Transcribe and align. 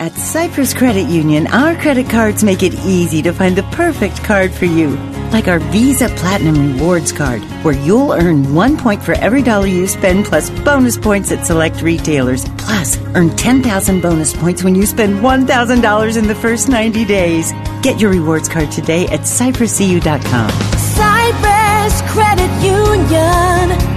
At 0.00 0.12
Cyprus 0.14 0.74
Credit 0.74 1.06
Union, 1.08 1.46
our 1.46 1.76
credit 1.76 2.10
cards 2.10 2.42
make 2.42 2.64
it 2.64 2.74
easy 2.84 3.22
to 3.22 3.32
find 3.32 3.54
the 3.54 3.62
perfect 3.70 4.24
card 4.24 4.52
for 4.52 4.64
you. 4.64 4.96
Like 5.30 5.46
our 5.46 5.60
Visa 5.60 6.08
Platinum 6.16 6.74
Rewards 6.74 7.12
card, 7.12 7.42
where 7.62 7.74
you'll 7.74 8.12
earn 8.12 8.56
one 8.56 8.76
point 8.76 9.04
for 9.04 9.12
every 9.12 9.40
dollar 9.40 9.68
you 9.68 9.86
spend 9.86 10.24
plus 10.24 10.50
bonus 10.50 10.98
points 10.98 11.30
at 11.30 11.46
select 11.46 11.80
retailers. 11.80 12.44
Plus, 12.58 12.98
earn 13.14 13.36
10,000 13.36 14.00
bonus 14.00 14.36
points 14.36 14.64
when 14.64 14.74
you 14.74 14.84
spend 14.84 15.20
$1,000 15.20 16.16
in 16.16 16.26
the 16.26 16.34
first 16.34 16.68
90 16.68 17.04
days. 17.04 17.52
Get 17.82 18.00
your 18.00 18.10
rewards 18.10 18.48
card 18.48 18.72
today 18.72 19.06
at 19.06 19.20
cypruscu.com. 19.20 20.50
Cyprus 20.76 22.02
Credit 22.10 22.50
Union. 22.64 23.93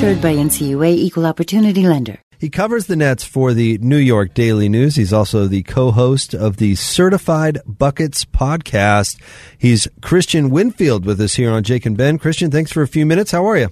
Insured 0.00 0.22
by 0.22 0.34
NCUA 0.34 0.94
Equal 0.94 1.26
Opportunity 1.26 1.86
Lender. 1.86 2.18
He 2.38 2.48
covers 2.48 2.86
the 2.86 2.96
Nets 2.96 3.22
for 3.22 3.52
the 3.52 3.76
New 3.82 3.98
York 3.98 4.32
Daily 4.32 4.66
News. 4.66 4.96
He's 4.96 5.12
also 5.12 5.46
the 5.46 5.62
co-host 5.62 6.32
of 6.32 6.56
the 6.56 6.74
Certified 6.74 7.58
Buckets 7.66 8.24
podcast. 8.24 9.20
He's 9.58 9.88
Kristian 10.00 10.48
Winfield 10.48 11.04
with 11.04 11.20
us 11.20 11.34
here 11.34 11.50
on 11.50 11.64
Jake 11.64 11.84
and 11.84 11.98
Ben. 11.98 12.18
Kristian, 12.18 12.50
thanks 12.50 12.72
for 12.72 12.80
a 12.80 12.88
few 12.88 13.04
minutes. 13.04 13.30
How 13.30 13.44
are 13.44 13.58
you? 13.58 13.68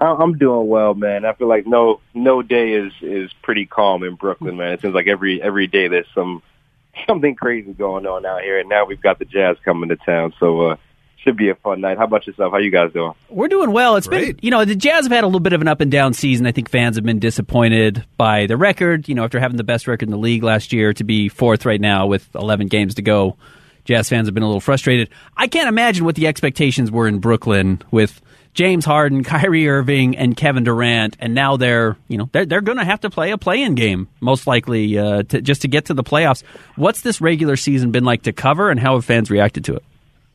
I'm 0.00 0.36
doing 0.36 0.66
well, 0.66 0.94
man. 0.94 1.24
I 1.24 1.32
feel 1.34 1.46
like 1.46 1.64
no 1.64 2.00
no 2.12 2.42
day 2.42 2.72
is 2.72 2.92
is 3.00 3.30
pretty 3.42 3.64
calm 3.64 4.02
in 4.02 4.16
Brooklyn, 4.16 4.56
man. 4.56 4.72
It 4.72 4.80
seems 4.82 4.94
like 4.94 5.06
every 5.06 5.40
every 5.40 5.68
day 5.68 5.86
there's 5.86 6.08
some 6.12 6.42
something 7.06 7.36
crazy 7.36 7.72
going 7.72 8.04
on 8.04 8.26
out 8.26 8.42
here, 8.42 8.58
and 8.58 8.68
now 8.68 8.84
we've 8.84 9.00
got 9.00 9.20
the 9.20 9.26
Jazz 9.26 9.56
coming 9.64 9.90
to 9.90 9.96
town. 9.96 10.34
So 10.40 10.70
uh, 10.70 10.76
should 11.22 11.36
be 11.36 11.48
a 11.48 11.54
fun 11.56 11.80
night. 11.80 11.98
How 11.98 12.04
about 12.04 12.26
yourself? 12.26 12.52
How 12.52 12.58
you 12.58 12.70
guys 12.70 12.92
doing? 12.92 13.12
We're 13.28 13.48
doing 13.48 13.72
well. 13.72 13.96
It's 13.96 14.06
Great. 14.06 14.36
been, 14.36 14.44
you 14.44 14.50
know, 14.50 14.64
the 14.64 14.76
Jazz 14.76 15.04
have 15.04 15.12
had 15.12 15.24
a 15.24 15.26
little 15.26 15.40
bit 15.40 15.52
of 15.52 15.60
an 15.60 15.68
up 15.68 15.80
and 15.80 15.90
down 15.90 16.14
season. 16.14 16.46
I 16.46 16.52
think 16.52 16.70
fans 16.70 16.96
have 16.96 17.04
been 17.04 17.18
disappointed 17.18 18.04
by 18.16 18.46
the 18.46 18.56
record. 18.56 19.08
You 19.08 19.14
know, 19.14 19.24
after 19.24 19.40
having 19.40 19.56
the 19.56 19.64
best 19.64 19.88
record 19.88 20.06
in 20.06 20.10
the 20.10 20.18
league 20.18 20.42
last 20.42 20.72
year, 20.72 20.92
to 20.94 21.04
be 21.04 21.28
fourth 21.28 21.66
right 21.66 21.80
now 21.80 22.06
with 22.06 22.28
11 22.34 22.68
games 22.68 22.94
to 22.94 23.02
go, 23.02 23.36
Jazz 23.84 24.08
fans 24.08 24.28
have 24.28 24.34
been 24.34 24.42
a 24.42 24.46
little 24.46 24.60
frustrated. 24.60 25.08
I 25.36 25.48
can't 25.48 25.68
imagine 25.68 26.04
what 26.04 26.14
the 26.14 26.26
expectations 26.26 26.90
were 26.90 27.08
in 27.08 27.18
Brooklyn 27.18 27.82
with 27.90 28.20
James 28.54 28.84
Harden, 28.84 29.24
Kyrie 29.24 29.68
Irving, 29.68 30.16
and 30.16 30.36
Kevin 30.36 30.64
Durant, 30.64 31.16
and 31.20 31.34
now 31.34 31.56
they're, 31.56 31.96
you 32.08 32.18
know, 32.18 32.28
they're 32.32 32.46
they're 32.46 32.60
going 32.60 32.78
to 32.78 32.84
have 32.84 33.00
to 33.00 33.10
play 33.10 33.30
a 33.30 33.38
play-in 33.38 33.74
game 33.74 34.08
most 34.20 34.46
likely 34.46 34.98
uh, 34.98 35.22
to, 35.24 35.40
just 35.40 35.62
to 35.62 35.68
get 35.68 35.86
to 35.86 35.94
the 35.94 36.04
playoffs. 36.04 36.42
What's 36.76 37.00
this 37.00 37.20
regular 37.20 37.56
season 37.56 37.90
been 37.90 38.04
like 38.04 38.22
to 38.22 38.32
cover, 38.32 38.70
and 38.70 38.78
how 38.78 38.94
have 38.94 39.04
fans 39.04 39.30
reacted 39.30 39.64
to 39.64 39.76
it? 39.76 39.84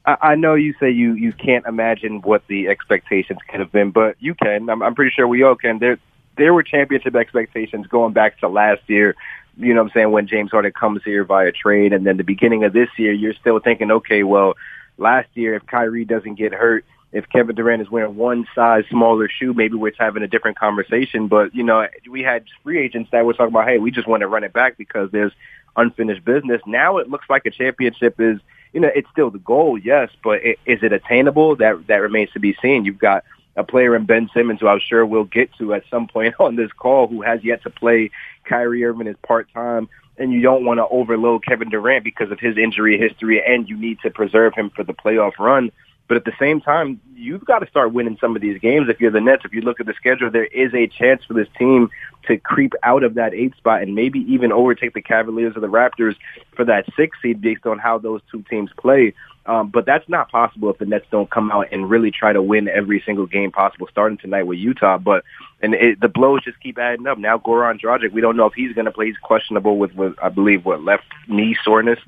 I, 0.06 0.36
know 0.36 0.56
you 0.56 0.74
say 0.80 0.92
you 0.92 1.14
you 1.14 1.32
can't 1.32 1.66
imagine 1.66 2.22
what 2.22 2.46
the 2.48 2.68
expectations 2.68 3.40
could 3.48 3.62
have 3.62 3.72
been, 3.72 3.92
but 3.92 4.18
you 4.20 4.36
can. 4.36 4.70
I'm, 4.70 4.82
I'm 4.82 4.96
pretty 4.96 5.12
sure 5.12 5.28
we 5.28 5.44
all 5.44 5.56
can. 5.56 5.80
There 5.80 5.98
there 6.38 6.54
were 6.54 6.64
championship 6.64 7.16
expectations 7.16 7.88
going 7.88 8.14
back 8.14 8.40
to 8.40 8.50
last 8.50 8.82
year. 8.88 9.16
You 9.58 9.74
know 9.74 9.84
what 9.84 9.92
I'm 9.92 9.94
saying? 9.94 10.12
When 10.12 10.28
James 10.28 10.52
Harden 10.52 10.74
comes 10.74 11.02
here 11.06 11.24
via 11.24 11.52
trade, 11.52 11.94
and 11.94 12.06
then 12.06 12.18
the 12.18 12.24
beginning 12.24 12.64
of 12.64 12.74
this 12.74 12.90
year, 12.98 13.14
you're 13.14 13.36
still 13.36 13.60
thinking, 13.60 13.92
okay, 13.92 14.24
well, 14.24 14.56
last 14.98 15.30
year 15.36 15.56
if 15.56 15.66
Kyrie 15.68 16.06
doesn't 16.06 16.36
get 16.36 16.54
hurt, 16.54 16.86
if 17.14 17.30
Kevin 17.30 17.56
Durant 17.56 17.82
is 17.82 17.90
wearing 17.90 18.18
one 18.18 18.48
size 18.56 18.84
smaller 18.90 19.30
shoe, 19.30 19.54
maybe 19.54 19.76
we're 19.76 19.94
having 19.98 20.24
a 20.24 20.28
different 20.28 20.58
conversation. 20.58 21.28
But 21.28 21.56
you 21.56 21.64
know, 21.64 21.88
we 22.10 22.24
had 22.24 22.46
free 22.64 22.80
agents 22.80 23.12
that 23.12 23.26
were 23.26 23.34
talking 23.34 23.54
about, 23.54 23.68
hey, 23.68 23.78
we 23.78 23.92
just 23.92 24.08
want 24.08 24.22
to 24.22 24.28
run 24.28 24.44
it 24.44 24.52
back 24.52 24.78
because 24.78 25.12
there's 25.12 25.32
unfinished 25.78 26.26
business. 26.26 26.62
Now 26.66 26.98
it 26.98 27.10
looks 27.10 27.30
like 27.30 27.46
a 27.46 27.52
championship 27.52 28.20
is, 28.20 28.40
you 28.74 28.80
know, 28.80 28.90
it's 28.94 29.08
still 29.12 29.30
the 29.30 29.40
goal, 29.40 29.78
yes, 29.78 30.10
but 30.24 30.44
it, 30.44 30.60
is 30.66 30.80
it 30.82 30.92
attainable? 30.92 31.56
That 31.56 31.88
that 31.88 31.98
remains 31.98 32.32
to 32.32 32.40
be 32.40 32.58
seen. 32.62 32.86
You've 32.86 33.00
got 33.00 33.24
a 33.56 33.64
player 33.64 33.96
in 33.96 34.06
Ben 34.06 34.30
Simmons 34.34 34.60
who 34.60 34.68
I'm 34.68 34.80
sure 34.80 35.06
we'll 35.06 35.26
get 35.26 35.54
to 35.60 35.74
at 35.74 35.84
some 35.90 36.08
point 36.08 36.36
on 36.40 36.56
this 36.56 36.72
call 36.72 37.08
who 37.08 37.22
has 37.22 37.44
yet 37.44 37.64
to 37.64 37.70
play. 37.70 38.10
Kyrie 38.46 38.84
Irving 38.84 39.08
is 39.08 39.16
part 39.26 39.48
time. 39.54 39.88
And 40.16 40.32
you 40.32 40.42
don't 40.42 40.64
want 40.64 40.78
to 40.78 40.88
overload 40.88 41.44
Kevin 41.44 41.70
Durant 41.70 42.04
because 42.04 42.30
of 42.30 42.40
his 42.40 42.56
injury 42.56 43.00
history, 43.00 43.42
and 43.44 43.68
you 43.68 43.76
need 43.76 43.98
to 44.02 44.12
preserve 44.12 44.54
him 44.54 44.70
for 44.70 44.84
the 44.84 44.94
playoff 44.94 45.40
run. 45.40 45.72
But 46.08 46.18
at 46.18 46.26
the 46.26 46.34
same 46.40 46.60
time, 46.60 47.00
you've 47.16 47.46
got 47.46 47.60
to 47.60 47.68
start 47.68 47.94
winning 47.94 48.18
some 48.20 48.36
of 48.36 48.42
these 48.42 48.60
games. 48.60 48.90
If 48.90 49.00
you're 49.00 49.12
the 49.12 49.22
Nets, 49.22 49.46
if 49.46 49.54
you 49.54 49.62
look 49.62 49.80
at 49.80 49.86
the 49.86 49.94
schedule, 49.94 50.30
there 50.30 50.46
is 50.46 50.74
a 50.74 50.88
chance 50.88 51.24
for 51.24 51.34
this 51.34 51.48
team 51.58 51.90
to 52.28 52.38
creep 52.38 52.74
out 52.84 53.04
of 53.04 53.16
that 53.16 53.34
eight 53.34 53.56
spot 53.56 53.82
and 53.82 53.96
maybe 53.96 54.20
even 54.20 54.52
overtake 54.52 54.94
the 54.94 55.02
Cavaliers 55.02 55.56
or 55.56 55.62
the 55.62 55.68
Raptors 55.68 56.16
for 56.56 56.66
that 56.66 56.86
six 56.98 57.18
seed 57.22 57.42
based 57.42 57.66
on 57.66 57.80
how 57.80 57.98
those 57.98 58.22
two 58.32 58.44
teams 58.50 58.70
play. 58.78 59.14
Um, 59.46 59.70
but 59.70 59.86
that's 59.86 60.08
not 60.08 60.32
possible 60.32 60.70
if 60.70 60.78
the 60.78 60.86
Nets 60.86 61.06
don't 61.12 61.30
come 61.30 61.52
out 61.52 61.68
and 61.72 61.90
really 61.90 62.12
try 62.12 62.32
to 62.32 62.42
win 62.42 62.70
every 62.70 63.04
single 63.06 63.26
game 63.26 63.52
possible, 63.52 63.88
starting 63.92 64.18
tonight 64.18 64.44
with 64.44 64.58
Utah. 64.58 64.98
But 64.98 65.26
and 65.62 65.74
it, 65.74 66.00
the 66.00 66.08
blows 66.08 66.44
just 66.44 66.62
keep 66.62 66.78
adding 66.78 67.08
up. 67.08 67.18
Now 67.18 67.38
Goran 67.38 67.80
Dragic, 67.80 68.14
we 68.14 68.22
don't 68.22 68.38
know 68.38 68.46
if 68.46 68.54
he's 68.54 68.74
going 68.74 68.86
to 68.86 68.92
play. 68.92 69.08
He's 69.08 69.18
questionable 69.18 69.78
with, 69.78 69.94
with 69.96 70.16
I 70.22 70.30
believe, 70.30 70.66
what 70.66 70.84
left 70.84 71.04
knee 71.28 71.58
soreness. 71.64 72.00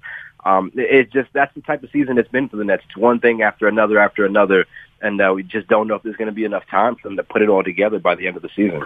Um, 0.45 0.71
it's 0.75 1.11
just 1.11 1.29
that's 1.33 1.53
the 1.55 1.61
type 1.61 1.83
of 1.83 1.89
season 1.91 2.17
it's 2.19 2.29
been 2.29 2.47
for 2.49 2.57
the 2.57 2.63
Nets. 2.63 2.83
It's 2.85 2.95
one 2.95 3.19
thing 3.19 3.41
after 3.41 3.67
another 3.67 3.97
after 3.99 4.25
another, 4.25 4.65
and 5.01 5.19
uh, 5.19 5.33
we 5.35 5.43
just 5.43 5.67
don't 5.67 5.87
know 5.87 5.95
if 5.95 6.03
there's 6.03 6.15
going 6.15 6.27
to 6.27 6.33
be 6.33 6.45
enough 6.45 6.67
time 6.69 6.95
for 6.95 7.07
them 7.07 7.17
to 7.17 7.23
put 7.23 7.41
it 7.41 7.49
all 7.49 7.63
together 7.63 7.97
by 7.99 8.15
the 8.15 8.27
end 8.27 8.35
of 8.37 8.43
the 8.43 8.49
season. 8.55 8.83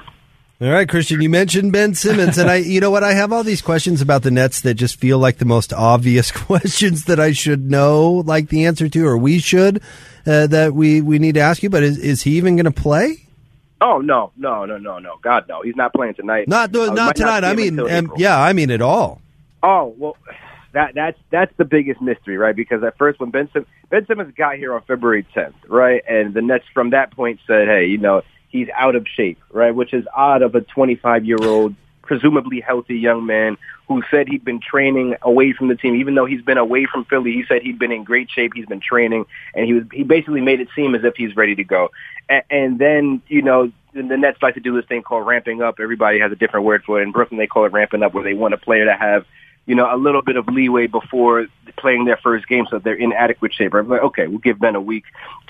All 0.61 0.69
right, 0.69 0.87
Kristian, 0.87 1.21
you 1.21 1.29
mentioned 1.29 1.71
Ben 1.71 1.95
Simmons, 1.95 2.37
and 2.37 2.49
I, 2.49 2.55
you 2.73 2.79
know 2.81 2.91
what? 2.91 3.03
I 3.03 3.13
have 3.13 3.31
all 3.31 3.43
these 3.43 3.61
questions 3.61 4.01
about 4.01 4.23
the 4.23 4.31
Nets 4.31 4.61
that 4.61 4.73
just 4.75 4.99
feel 4.99 5.17
like 5.19 5.37
the 5.37 5.45
most 5.45 5.71
obvious 5.73 6.31
questions 6.33 7.05
that 7.05 7.19
I 7.19 7.31
should 7.33 7.69
know, 7.69 8.11
like 8.25 8.49
the 8.49 8.65
answer 8.65 8.89
to, 8.89 9.05
or 9.05 9.17
we 9.17 9.39
should, 9.39 9.81
uh, 10.25 10.47
that 10.47 10.73
we, 10.73 11.01
we 11.01 11.19
need 11.19 11.35
to 11.35 11.41
ask 11.41 11.61
you. 11.63 11.69
But 11.69 11.83
is, 11.83 11.97
is 11.97 12.23
he 12.23 12.31
even 12.37 12.55
going 12.55 12.65
to 12.65 12.71
play? 12.71 13.25
Oh 13.81 13.99
no, 13.99 14.31
no, 14.35 14.65
no, 14.65 14.77
no, 14.77 14.99
no! 14.99 15.15
God, 15.21 15.45
no! 15.47 15.61
He's 15.61 15.77
not 15.77 15.93
playing 15.93 16.13
tonight. 16.15 16.49
Not, 16.49 16.75
Uh, 16.75 16.91
not 16.93 17.15
tonight. 17.15 17.41
see 17.41 17.47
I 17.47 17.53
mean, 17.55 17.79
um, 17.79 18.11
yeah, 18.17 18.37
I 18.37 18.51
mean 18.51 18.71
at 18.71 18.81
all. 18.81 19.21
Oh 19.63 19.95
well, 19.97 20.17
that 20.73 20.93
that's 20.95 21.17
that's 21.31 21.51
the 21.57 21.65
biggest 21.65 22.01
mystery, 22.01 22.37
right? 22.37 22.55
Because 22.55 22.83
at 22.83 22.97
first, 22.97 23.19
when 23.19 23.31
Ben 23.31 23.49
Sim- 23.53 23.65
Ben 23.89 24.05
Simmons 24.05 24.33
got 24.35 24.57
here 24.57 24.73
on 24.73 24.81
February 24.83 25.25
10th, 25.35 25.53
right, 25.67 26.03
and 26.07 26.33
the 26.33 26.41
Nets 26.41 26.65
from 26.73 26.91
that 26.91 27.11
point 27.11 27.39
said, 27.47 27.67
"Hey, 27.67 27.87
you 27.87 27.97
know, 27.97 28.21
he's 28.49 28.67
out 28.75 28.95
of 28.95 29.07
shape," 29.07 29.39
right? 29.51 29.73
Which 29.73 29.93
is 29.93 30.05
odd 30.15 30.41
of 30.41 30.55
a 30.55 30.61
25 30.61 31.25
year 31.25 31.37
old, 31.41 31.75
presumably 32.01 32.59
healthy 32.59 32.97
young 32.97 33.25
man 33.25 33.57
who 33.87 34.03
said 34.11 34.27
he'd 34.27 34.45
been 34.45 34.59
training 34.59 35.15
away 35.23 35.51
from 35.51 35.67
the 35.67 35.75
team, 35.75 35.95
even 35.95 36.13
though 36.13 36.25
he's 36.25 36.43
been 36.43 36.59
away 36.59 36.85
from 36.85 37.03
Philly. 37.05 37.31
He 37.31 37.43
said 37.47 37.63
he'd 37.63 37.79
been 37.79 37.91
in 37.91 38.03
great 38.03 38.29
shape. 38.29 38.51
He's 38.53 38.67
been 38.67 38.79
training, 38.79 39.25
and 39.55 39.65
he 39.65 39.73
was 39.73 39.83
he 39.91 40.03
basically 40.03 40.41
made 40.41 40.59
it 40.59 40.67
seem 40.75 40.93
as 40.93 41.03
if 41.03 41.15
he's 41.15 41.35
ready 41.35 41.55
to 41.55 41.63
go. 41.63 41.89
And, 42.29 42.43
and 42.51 42.79
then 42.79 43.21
you 43.27 43.41
know 43.41 43.71
the 43.93 44.03
Nets 44.03 44.37
like 44.43 44.53
to 44.53 44.59
do 44.59 44.75
this 44.75 44.85
thing 44.85 45.01
called 45.01 45.25
ramping 45.25 45.63
up. 45.63 45.79
Everybody 45.79 46.19
has 46.19 46.31
a 46.31 46.35
different 46.35 46.67
word 46.67 46.83
for 46.85 46.99
it. 46.99 47.03
In 47.03 47.11
Brooklyn, 47.11 47.39
they 47.39 47.47
call 47.47 47.65
it 47.65 47.71
ramping 47.73 48.03
up, 48.03 48.13
where 48.13 48.23
they 48.23 48.35
want 48.35 48.53
a 48.53 48.57
player 48.57 48.85
to 48.85 48.93
have 48.93 49.25
you 49.69 49.75
know, 49.75 49.87
a 49.93 49.97
little 49.97 50.23
bit 50.23 50.35
of 50.35 50.47
leeway 50.47 50.87
before 50.87 51.45
playing 51.77 52.05
their 52.05 52.17
first 52.17 52.47
game 52.47 52.65
so 52.71 52.79
they're 52.79 52.95
in 52.95 53.13
adequate 53.13 53.53
shape. 53.53 53.75
I'm 53.75 53.87
like, 53.87 54.01
okay, 54.01 54.25
we'll 54.25 54.39
give 54.39 54.57
Ben 54.57 54.75
a 54.75 54.81
week, 54.81 55.03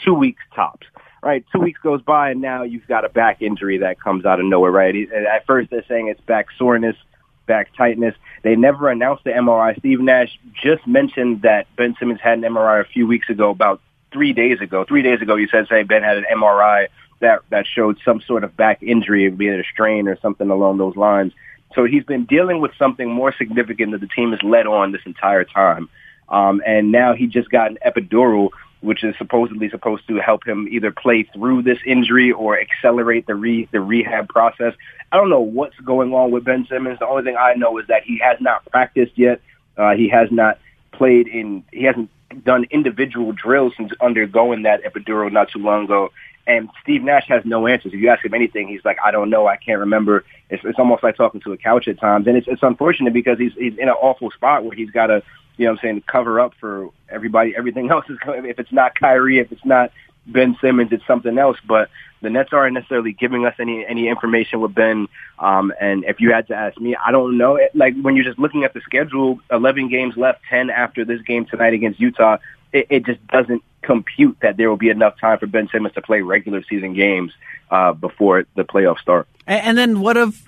two 0.03 0.13
weeks 0.13 0.43
tops. 0.53 0.85
Right, 1.23 1.45
two 1.53 1.59
weeks 1.59 1.79
goes 1.81 2.01
by 2.01 2.31
and 2.31 2.41
now 2.41 2.63
you've 2.63 2.87
got 2.87 3.05
a 3.05 3.09
back 3.09 3.41
injury 3.41 3.77
that 3.79 3.99
comes 3.99 4.25
out 4.25 4.39
of 4.39 4.45
nowhere, 4.45 4.71
right? 4.71 5.09
At 5.11 5.45
first 5.45 5.69
they're 5.69 5.85
saying 5.87 6.09
it's 6.09 6.19
back 6.21 6.47
soreness, 6.57 6.97
back 7.45 7.73
tightness. 7.77 8.13
They 8.43 8.57
never 8.57 8.89
announced 8.89 9.23
the 9.23 9.31
MRI. 9.31 9.77
Steve 9.79 10.01
Nash 10.01 10.37
just 10.61 10.85
mentioned 10.85 11.43
that 11.43 11.67
Ben 11.77 11.95
Simmons 11.97 12.19
had 12.21 12.39
an 12.39 12.43
MRI 12.43 12.81
a 12.81 12.85
few 12.85 13.07
weeks 13.07 13.29
ago, 13.29 13.49
about 13.49 13.81
three 14.11 14.33
days 14.33 14.59
ago. 14.59 14.83
Three 14.83 15.01
days 15.01 15.21
ago, 15.21 15.35
he 15.37 15.47
said, 15.47 15.67
"Hey, 15.69 15.83
Ben 15.83 16.03
had 16.03 16.17
an 16.17 16.25
MRI 16.31 16.87
that 17.19 17.41
that 17.49 17.67
showed 17.67 17.99
some 18.03 18.21
sort 18.21 18.43
of 18.43 18.55
back 18.55 18.81
injury, 18.81 19.29
be 19.29 19.47
it 19.47 19.59
a 19.59 19.63
strain 19.63 20.07
or 20.07 20.17
something 20.17 20.49
along 20.49 20.77
those 20.77 20.95
lines." 20.95 21.33
So 21.75 21.85
he's 21.85 22.03
been 22.03 22.25
dealing 22.25 22.61
with 22.61 22.71
something 22.77 23.09
more 23.09 23.33
significant 23.37 23.91
that 23.91 24.01
the 24.01 24.07
team 24.07 24.31
has 24.31 24.41
led 24.43 24.65
on 24.65 24.91
this 24.91 25.01
entire 25.05 25.43
time, 25.43 25.89
um, 26.29 26.61
and 26.65 26.91
now 26.91 27.13
he 27.13 27.27
just 27.27 27.49
got 27.49 27.69
an 27.71 27.77
epidural, 27.85 28.49
which 28.81 29.03
is 29.03 29.15
supposedly 29.17 29.69
supposed 29.69 30.07
to 30.07 30.17
help 30.17 30.47
him 30.47 30.67
either 30.71 30.91
play 30.91 31.23
through 31.33 31.63
this 31.63 31.77
injury 31.85 32.31
or 32.31 32.59
accelerate 32.59 33.27
the 33.27 33.35
re 33.35 33.67
the 33.71 33.79
rehab 33.79 34.29
process. 34.29 34.73
I 35.11 35.17
don't 35.17 35.29
know 35.29 35.41
what's 35.41 35.77
going 35.79 36.13
on 36.13 36.31
with 36.31 36.43
Ben 36.43 36.65
Simmons. 36.69 36.99
The 36.99 37.07
only 37.07 37.23
thing 37.23 37.37
I 37.37 37.53
know 37.53 37.77
is 37.77 37.87
that 37.87 38.03
he 38.03 38.19
has 38.19 38.37
not 38.39 38.65
practiced 38.65 39.17
yet. 39.17 39.41
Uh, 39.77 39.95
he 39.95 40.09
has 40.09 40.31
not 40.31 40.59
played 40.91 41.27
in. 41.27 41.63
He 41.71 41.83
hasn't 41.83 42.09
done 42.43 42.65
individual 42.69 43.31
drills 43.31 43.73
since 43.77 43.91
undergoing 44.01 44.63
that 44.63 44.83
epidural 44.83 45.31
not 45.31 45.49
too 45.49 45.59
long 45.59 45.85
ago. 45.85 46.11
And 46.47 46.69
Steve 46.81 47.03
Nash 47.03 47.27
has 47.27 47.45
no 47.45 47.67
answers. 47.67 47.93
If 47.93 47.99
you 47.99 48.09
ask 48.09 48.25
him 48.25 48.33
anything, 48.33 48.67
he's 48.67 48.83
like, 48.83 48.97
I 49.03 49.11
don't 49.11 49.29
know, 49.29 49.47
I 49.47 49.57
can't 49.57 49.79
remember. 49.79 50.25
It's, 50.49 50.63
it's 50.65 50.79
almost 50.79 51.03
like 51.03 51.15
talking 51.15 51.41
to 51.41 51.53
a 51.53 51.57
couch 51.57 51.87
at 51.87 51.99
times, 51.99 52.25
and 52.27 52.35
it's 52.35 52.47
it's 52.47 52.63
unfortunate 52.63 53.13
because 53.13 53.37
he's 53.37 53.53
he's 53.53 53.77
in 53.77 53.87
an 53.87 53.95
awful 54.01 54.31
spot 54.31 54.63
where 54.63 54.75
he's 54.75 54.89
got 54.89 55.07
to, 55.07 55.21
you 55.57 55.65
know, 55.65 55.71
what 55.71 55.79
I'm 55.79 55.83
saying, 55.83 56.03
cover 56.07 56.39
up 56.39 56.53
for 56.59 56.89
everybody. 57.09 57.53
Everything 57.55 57.89
else 57.91 58.05
is 58.09 58.17
going. 58.19 58.45
If 58.45 58.59
it's 58.59 58.71
not 58.71 58.95
Kyrie, 58.95 59.39
if 59.39 59.51
it's 59.51 59.65
not 59.65 59.91
Ben 60.25 60.57
Simmons, 60.59 60.91
it's 60.91 61.05
something 61.05 61.37
else. 61.37 61.57
But 61.67 61.89
the 62.21 62.29
Nets 62.29 62.49
aren't 62.51 62.73
necessarily 62.73 63.13
giving 63.13 63.45
us 63.45 63.55
any 63.59 63.85
any 63.85 64.07
information 64.07 64.59
with 64.59 64.73
Ben. 64.73 65.07
Um, 65.37 65.73
and 65.79 66.03
if 66.05 66.19
you 66.19 66.31
had 66.33 66.47
to 66.47 66.55
ask 66.55 66.79
me, 66.79 66.95
I 66.95 67.11
don't 67.11 67.37
know. 67.37 67.55
It, 67.55 67.75
like 67.75 67.99
when 68.01 68.15
you're 68.15 68.25
just 68.25 68.39
looking 68.39 68.63
at 68.63 68.73
the 68.73 68.81
schedule, 68.81 69.39
11 69.51 69.89
games 69.89 70.17
left, 70.17 70.41
10 70.49 70.69
after 70.69 71.05
this 71.05 71.21
game 71.21 71.45
tonight 71.45 71.73
against 71.73 71.99
Utah. 71.99 72.37
It, 72.71 72.87
it 72.89 73.05
just 73.05 73.25
doesn't 73.27 73.63
compute 73.89 74.37
that 74.43 74.55
there 74.55 74.69
will 74.69 74.77
be 74.77 74.89
enough 74.89 75.19
time 75.19 75.39
for 75.39 75.47
Ben 75.47 75.67
Simmons 75.71 75.95
to 75.95 76.01
play 76.01 76.21
regular 76.21 76.61
season 76.69 76.93
games 76.93 77.33
uh, 77.71 77.91
before 77.93 78.45
the 78.55 78.63
playoffs 78.63 78.99
start. 78.99 79.27
And, 79.47 79.65
and 79.65 79.77
then 79.77 79.99
what 79.99 80.15
of 80.15 80.39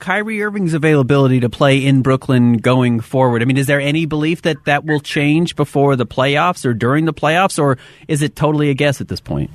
Kyrie 0.00 0.42
Irving's 0.42 0.74
availability 0.74 1.38
to 1.40 1.48
play 1.48 1.84
in 1.84 2.02
Brooklyn 2.02 2.54
going 2.54 2.98
forward? 2.98 3.40
I 3.40 3.44
mean, 3.44 3.56
is 3.56 3.68
there 3.68 3.80
any 3.80 4.04
belief 4.04 4.42
that 4.42 4.64
that 4.64 4.84
will 4.84 4.98
change 4.98 5.54
before 5.54 5.94
the 5.94 6.06
playoffs 6.06 6.66
or 6.66 6.74
during 6.74 7.04
the 7.04 7.14
playoffs, 7.14 7.62
or 7.62 7.78
is 8.08 8.20
it 8.20 8.34
totally 8.34 8.68
a 8.70 8.74
guess 8.74 9.00
at 9.00 9.06
this 9.06 9.20
point? 9.20 9.52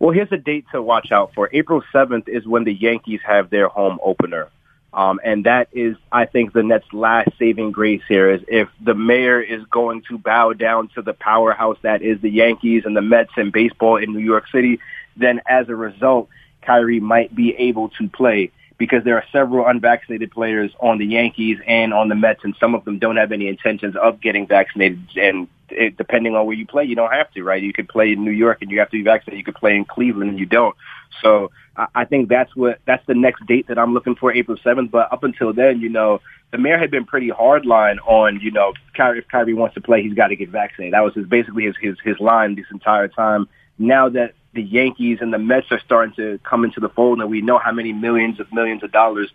Well, 0.00 0.10
here's 0.10 0.32
a 0.32 0.36
date 0.36 0.64
to 0.72 0.82
watch 0.82 1.12
out 1.12 1.32
for. 1.34 1.48
April 1.52 1.84
7th 1.94 2.28
is 2.28 2.48
when 2.48 2.64
the 2.64 2.74
Yankees 2.74 3.20
have 3.24 3.48
their 3.50 3.68
home 3.68 4.00
opener. 4.02 4.48
Um, 4.92 5.20
and 5.22 5.44
that 5.44 5.68
is, 5.72 5.96
I 6.10 6.26
think, 6.26 6.52
the 6.52 6.62
Nets' 6.62 6.92
last 6.92 7.28
saving 7.38 7.70
grace 7.70 8.02
here 8.08 8.30
is 8.30 8.42
if 8.48 8.68
the 8.80 8.94
mayor 8.94 9.40
is 9.40 9.62
going 9.66 10.02
to 10.08 10.18
bow 10.18 10.52
down 10.52 10.88
to 10.94 11.02
the 11.02 11.12
powerhouse 11.12 11.78
that 11.82 12.02
is 12.02 12.20
the 12.20 12.30
Yankees 12.30 12.82
and 12.84 12.96
the 12.96 13.02
Mets 13.02 13.30
and 13.36 13.52
baseball 13.52 13.96
in 13.96 14.12
New 14.12 14.24
York 14.24 14.48
City, 14.50 14.80
then 15.16 15.40
as 15.46 15.68
a 15.68 15.76
result, 15.76 16.28
Kyrie 16.62 17.00
might 17.00 17.34
be 17.34 17.54
able 17.56 17.90
to 17.90 18.08
play 18.08 18.50
because 18.80 19.04
there 19.04 19.16
are 19.16 19.24
several 19.30 19.66
unvaccinated 19.66 20.30
players 20.30 20.72
on 20.80 20.96
the 20.96 21.04
Yankees 21.04 21.58
and 21.66 21.92
on 21.92 22.08
the 22.08 22.14
Mets, 22.14 22.40
and 22.44 22.56
some 22.58 22.74
of 22.74 22.82
them 22.86 22.98
don't 22.98 23.18
have 23.18 23.30
any 23.30 23.46
intentions 23.46 23.94
of 23.94 24.22
getting 24.22 24.46
vaccinated. 24.46 24.98
And 25.16 25.48
it, 25.68 25.98
depending 25.98 26.34
on 26.34 26.46
where 26.46 26.56
you 26.56 26.66
play, 26.66 26.84
you 26.84 26.96
don't 26.96 27.12
have 27.12 27.30
to, 27.32 27.44
right? 27.44 27.62
You 27.62 27.74
could 27.74 27.90
play 27.90 28.12
in 28.12 28.24
New 28.24 28.30
York 28.30 28.62
and 28.62 28.70
you 28.70 28.78
have 28.78 28.88
to 28.88 28.96
be 28.96 29.02
vaccinated. 29.02 29.38
You 29.38 29.44
could 29.44 29.60
play 29.60 29.76
in 29.76 29.84
Cleveland 29.84 30.30
and 30.30 30.38
you 30.38 30.46
don't. 30.46 30.74
So 31.20 31.50
I, 31.76 31.88
I 31.94 32.04
think 32.06 32.30
that's 32.30 32.56
what 32.56 32.78
that's 32.86 33.04
the 33.06 33.14
next 33.14 33.44
date 33.46 33.68
that 33.68 33.78
I'm 33.78 33.92
looking 33.92 34.14
for, 34.14 34.32
April 34.32 34.56
7th. 34.56 34.90
But 34.90 35.12
up 35.12 35.24
until 35.24 35.52
then, 35.52 35.82
you 35.82 35.90
know, 35.90 36.22
the 36.50 36.56
mayor 36.56 36.78
had 36.78 36.90
been 36.90 37.04
pretty 37.04 37.28
hardline 37.28 37.98
on, 38.06 38.40
you 38.40 38.50
know, 38.50 38.72
Kyrie, 38.96 39.18
if 39.18 39.28
Kyrie 39.28 39.52
wants 39.52 39.74
to 39.74 39.82
play, 39.82 40.02
he's 40.02 40.14
got 40.14 40.28
to 40.28 40.36
get 40.36 40.48
vaccinated. 40.48 40.94
That 40.94 41.04
was 41.04 41.12
his 41.12 41.26
basically 41.26 41.64
his 41.64 41.76
his 41.78 41.98
his 42.02 42.18
line 42.18 42.54
this 42.54 42.66
entire 42.72 43.08
time. 43.08 43.46
Now 43.78 44.08
that 44.08 44.32
the 44.52 44.62
Yankees 44.62 45.18
and 45.20 45.32
the 45.32 45.38
Mets 45.38 45.66
are 45.70 45.80
starting 45.80 46.14
to 46.16 46.38
come 46.42 46.64
into 46.64 46.80
the 46.80 46.88
fold, 46.88 47.20
and 47.20 47.30
we 47.30 47.40
know 47.40 47.58
how 47.58 47.72
many 47.72 47.92
millions 47.92 48.40
of 48.40 48.52
millions 48.52 48.82
of 48.82 48.90
dollars 48.90 49.30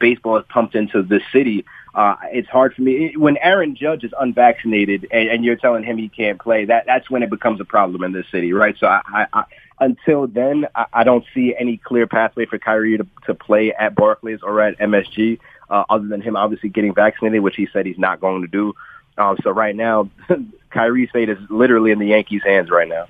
baseball 0.00 0.36
has 0.36 0.44
pumped 0.48 0.74
into 0.74 1.02
the 1.02 1.20
city. 1.32 1.64
Uh, 1.94 2.16
it's 2.32 2.48
hard 2.48 2.74
for 2.74 2.82
me 2.82 3.16
when 3.16 3.36
Aaron 3.38 3.74
Judge 3.74 4.04
is 4.04 4.12
unvaccinated 4.18 5.06
and, 5.10 5.30
and 5.30 5.44
you're 5.44 5.56
telling 5.56 5.82
him 5.82 5.96
he 5.96 6.08
can't 6.08 6.38
play. 6.38 6.66
That 6.66 6.84
that's 6.86 7.08
when 7.08 7.22
it 7.22 7.30
becomes 7.30 7.60
a 7.60 7.64
problem 7.64 8.02
in 8.02 8.12
this 8.12 8.26
city, 8.30 8.52
right? 8.52 8.76
So 8.78 8.86
I, 8.86 9.00
I, 9.06 9.26
I 9.32 9.44
until 9.78 10.26
then, 10.26 10.66
I, 10.74 10.86
I 10.92 11.04
don't 11.04 11.24
see 11.32 11.54
any 11.58 11.76
clear 11.76 12.06
pathway 12.06 12.46
for 12.46 12.58
Kyrie 12.58 12.98
to 12.98 13.06
to 13.26 13.34
play 13.34 13.72
at 13.72 13.94
Barclays 13.94 14.40
or 14.42 14.60
at 14.60 14.78
MSG, 14.78 15.38
uh, 15.70 15.84
other 15.88 16.06
than 16.06 16.20
him 16.20 16.36
obviously 16.36 16.68
getting 16.68 16.92
vaccinated, 16.92 17.40
which 17.40 17.56
he 17.56 17.68
said 17.72 17.86
he's 17.86 17.98
not 17.98 18.20
going 18.20 18.42
to 18.42 18.48
do. 18.48 18.74
Um, 19.16 19.38
so 19.42 19.50
right 19.50 19.74
now, 19.74 20.10
Kyrie's 20.70 21.10
fate 21.10 21.30
is 21.30 21.38
literally 21.48 21.92
in 21.92 21.98
the 21.98 22.08
Yankees' 22.08 22.42
hands 22.44 22.68
right 22.68 22.88
now. 22.88 23.06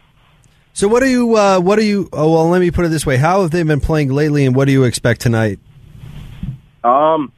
So 0.76 0.88
what 0.88 1.02
do 1.02 1.08
you 1.08 1.34
uh, 1.34 1.58
what 1.58 1.76
do 1.76 1.86
you? 1.86 2.06
Oh 2.12 2.30
well, 2.34 2.50
let 2.50 2.60
me 2.60 2.70
put 2.70 2.84
it 2.84 2.88
this 2.88 3.06
way: 3.06 3.16
How 3.16 3.40
have 3.40 3.50
they 3.50 3.62
been 3.62 3.80
playing 3.80 4.10
lately, 4.10 4.44
and 4.44 4.54
what 4.54 4.66
do 4.66 4.72
you 4.72 4.84
expect 4.84 5.22
tonight? 5.22 5.58
Um, 6.84 7.32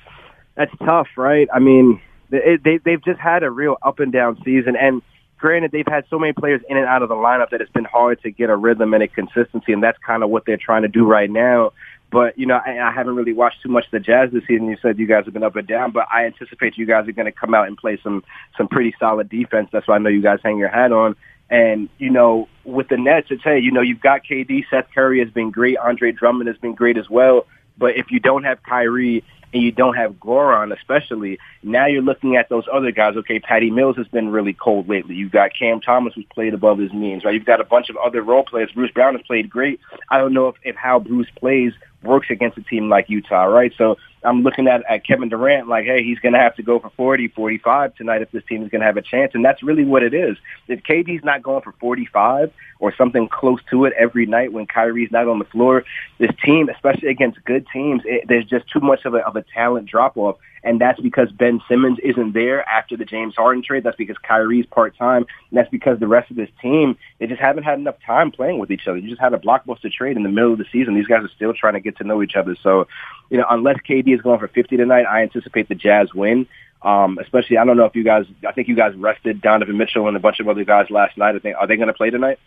that's 0.56 0.72
tough, 0.78 1.06
right? 1.16 1.46
I 1.54 1.60
mean, 1.60 2.00
they, 2.30 2.58
they 2.64 2.78
they've 2.84 3.04
just 3.04 3.20
had 3.20 3.44
a 3.44 3.50
real 3.50 3.76
up 3.80 4.00
and 4.00 4.12
down 4.12 4.42
season, 4.44 4.74
and 4.74 5.02
granted, 5.38 5.70
they've 5.70 5.86
had 5.86 6.02
so 6.10 6.18
many 6.18 6.32
players 6.32 6.62
in 6.68 6.76
and 6.78 6.86
out 6.86 7.02
of 7.02 7.10
the 7.10 7.14
lineup 7.14 7.50
that 7.50 7.60
it's 7.60 7.70
been 7.70 7.84
hard 7.84 8.20
to 8.22 8.32
get 8.32 8.50
a 8.50 8.56
rhythm 8.56 8.92
and 8.92 9.04
a 9.04 9.06
consistency, 9.06 9.72
and 9.72 9.84
that's 9.84 9.98
kind 10.04 10.24
of 10.24 10.30
what 10.30 10.44
they're 10.44 10.58
trying 10.60 10.82
to 10.82 10.88
do 10.88 11.06
right 11.06 11.30
now. 11.30 11.72
But 12.10 12.40
you 12.40 12.46
know, 12.46 12.58
I, 12.66 12.88
I 12.88 12.92
haven't 12.92 13.14
really 13.14 13.34
watched 13.34 13.62
too 13.62 13.68
much 13.68 13.84
of 13.84 13.92
the 13.92 14.00
Jazz 14.00 14.32
this 14.32 14.42
season. 14.48 14.66
You 14.66 14.78
said 14.82 14.98
you 14.98 15.06
guys 15.06 15.26
have 15.26 15.32
been 15.32 15.44
up 15.44 15.54
and 15.54 15.68
down, 15.68 15.92
but 15.92 16.08
I 16.12 16.26
anticipate 16.26 16.76
you 16.76 16.86
guys 16.86 17.06
are 17.06 17.12
going 17.12 17.26
to 17.26 17.38
come 17.38 17.54
out 17.54 17.68
and 17.68 17.76
play 17.76 18.00
some 18.02 18.24
some 18.56 18.66
pretty 18.66 18.96
solid 18.98 19.28
defense. 19.28 19.68
That's 19.72 19.86
why 19.86 19.94
I 19.94 19.98
know 19.98 20.10
you 20.10 20.22
guys 20.22 20.40
hang 20.42 20.58
your 20.58 20.70
hat 20.70 20.90
on. 20.90 21.14
And, 21.50 21.88
you 21.98 22.10
know, 22.10 22.48
with 22.64 22.88
the 22.88 22.96
Nets, 22.96 23.28
it's, 23.30 23.42
hey, 23.42 23.58
you 23.58 23.72
know, 23.72 23.80
you've 23.80 24.00
got 24.00 24.22
KD, 24.24 24.64
Seth 24.70 24.88
Curry 24.94 25.20
has 25.20 25.30
been 25.30 25.50
great, 25.50 25.78
Andre 25.78 26.12
Drummond 26.12 26.48
has 26.48 26.58
been 26.58 26.74
great 26.74 26.98
as 26.98 27.08
well. 27.08 27.46
But 27.78 27.96
if 27.96 28.10
you 28.10 28.20
don't 28.20 28.44
have 28.44 28.62
Kyrie 28.62 29.24
and 29.54 29.62
you 29.62 29.72
don't 29.72 29.94
have 29.94 30.12
Goran, 30.14 30.76
especially, 30.76 31.38
now 31.62 31.86
you're 31.86 32.02
looking 32.02 32.36
at 32.36 32.48
those 32.50 32.64
other 32.70 32.90
guys. 32.90 33.16
Okay, 33.16 33.38
Patty 33.38 33.70
Mills 33.70 33.96
has 33.96 34.08
been 34.08 34.28
really 34.28 34.52
cold 34.52 34.88
lately. 34.88 35.14
You've 35.14 35.32
got 35.32 35.52
Cam 35.58 35.80
Thomas 35.80 36.12
who's 36.14 36.26
played 36.34 36.52
above 36.52 36.78
his 36.78 36.92
means, 36.92 37.24
right? 37.24 37.32
You've 37.32 37.46
got 37.46 37.60
a 37.60 37.64
bunch 37.64 37.88
of 37.88 37.96
other 37.96 38.22
role 38.22 38.44
players. 38.44 38.70
Bruce 38.72 38.90
Brown 38.90 39.14
has 39.14 39.22
played 39.26 39.48
great. 39.48 39.80
I 40.10 40.18
don't 40.18 40.34
know 40.34 40.48
if, 40.48 40.56
if 40.64 40.76
how 40.76 40.98
Bruce 40.98 41.30
plays 41.38 41.72
works 42.02 42.28
against 42.30 42.58
a 42.58 42.62
team 42.62 42.88
like 42.88 43.08
Utah, 43.08 43.44
right? 43.44 43.72
So 43.76 43.96
I'm 44.24 44.42
looking 44.42 44.68
at, 44.68 44.82
at 44.88 45.06
Kevin 45.06 45.28
Durant 45.28 45.68
like, 45.68 45.84
hey, 45.84 46.02
he's 46.02 46.18
going 46.18 46.32
to 46.32 46.38
have 46.38 46.54
to 46.56 46.62
go 46.62 46.78
for 46.78 46.90
40, 46.90 47.28
45 47.28 47.94
tonight 47.94 48.22
if 48.22 48.30
this 48.30 48.44
team 48.48 48.62
is 48.62 48.70
going 48.70 48.80
to 48.80 48.86
have 48.86 48.96
a 48.96 49.02
chance. 49.02 49.32
And 49.34 49.44
that's 49.44 49.62
really 49.62 49.84
what 49.84 50.02
it 50.02 50.14
is. 50.14 50.36
If 50.66 50.82
KD's 50.82 51.24
not 51.24 51.42
going 51.42 51.62
for 51.62 51.72
45 51.80 52.52
or 52.80 52.94
something 52.94 53.28
close 53.28 53.60
to 53.70 53.84
it 53.84 53.92
every 53.98 54.26
night 54.26 54.52
when 54.52 54.66
Kyrie's 54.66 55.10
not 55.10 55.28
on 55.28 55.38
the 55.38 55.44
floor, 55.44 55.84
this 56.18 56.30
team, 56.44 56.68
especially 56.68 57.08
against 57.08 57.44
good 57.44 57.66
teams, 57.72 58.02
it, 58.04 58.24
there's 58.28 58.46
just 58.46 58.68
too 58.70 58.80
much 58.80 59.04
of 59.04 59.14
a, 59.14 59.18
of 59.18 59.36
a 59.36 59.42
talent 59.54 59.88
drop 59.88 60.16
off 60.16 60.36
and 60.64 60.80
that's 60.80 61.00
because 61.00 61.30
Ben 61.32 61.60
Simmons 61.68 61.98
isn't 62.02 62.32
there 62.32 62.68
after 62.68 62.96
the 62.96 63.04
James 63.04 63.34
Harden 63.36 63.62
trade. 63.62 63.84
That's 63.84 63.96
because 63.96 64.16
Kyrie's 64.18 64.66
part 64.66 64.96
time, 64.96 65.26
and 65.50 65.58
that's 65.58 65.70
because 65.70 65.98
the 65.98 66.06
rest 66.08 66.30
of 66.30 66.36
this 66.36 66.50
team 66.60 66.96
they 67.18 67.26
just 67.26 67.40
haven't 67.40 67.64
had 67.64 67.78
enough 67.78 67.96
time 68.04 68.30
playing 68.30 68.58
with 68.58 68.70
each 68.70 68.86
other. 68.86 68.98
You 68.98 69.08
just 69.08 69.20
had 69.20 69.34
a 69.34 69.38
blockbuster 69.38 69.90
trade 69.90 70.16
in 70.16 70.22
the 70.22 70.28
middle 70.28 70.52
of 70.52 70.58
the 70.58 70.66
season. 70.70 70.94
These 70.94 71.06
guys 71.06 71.24
are 71.24 71.30
still 71.34 71.52
trying 71.52 71.74
to 71.74 71.80
get 71.80 71.96
to 71.98 72.04
know 72.04 72.22
each 72.22 72.36
other. 72.36 72.56
So, 72.62 72.86
you 73.30 73.38
know, 73.38 73.46
unless 73.48 73.76
KD 73.88 74.14
is 74.14 74.20
going 74.20 74.38
for 74.38 74.48
50 74.48 74.76
tonight, 74.76 75.04
I 75.04 75.22
anticipate 75.22 75.68
the 75.68 75.74
Jazz 75.74 76.12
win. 76.14 76.46
Um, 76.80 77.18
especially, 77.18 77.58
I 77.58 77.64
don't 77.64 77.76
know 77.76 77.86
if 77.86 77.96
you 77.96 78.04
guys, 78.04 78.26
I 78.46 78.52
think 78.52 78.68
you 78.68 78.76
guys 78.76 78.94
rested 78.94 79.40
Donovan 79.40 79.76
Mitchell 79.76 80.06
and 80.06 80.16
a 80.16 80.20
bunch 80.20 80.38
of 80.38 80.48
other 80.48 80.64
guys 80.64 80.90
last 80.90 81.18
night. 81.18 81.34
I 81.34 81.38
think, 81.40 81.56
are 81.58 81.66
they 81.66 81.76
going 81.76 81.88
to 81.88 81.94
play 81.94 82.10
tonight? 82.10 82.38